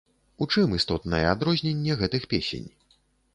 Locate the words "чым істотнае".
0.53-1.19